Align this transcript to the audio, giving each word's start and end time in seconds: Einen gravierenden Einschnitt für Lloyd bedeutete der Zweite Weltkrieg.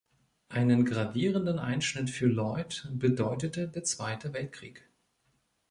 Einen 0.49 0.83
gravierenden 0.85 1.59
Einschnitt 1.59 2.09
für 2.09 2.25
Lloyd 2.25 2.89
bedeutete 2.91 3.67
der 3.67 3.83
Zweite 3.83 4.33
Weltkrieg. 4.33 4.89